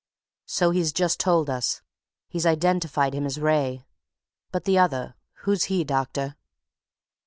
[0.47, 1.83] "So he's just told us;
[2.27, 3.85] he's identified him as Wraye.
[4.51, 5.13] But the other
[5.45, 6.37] who's he, doctor?"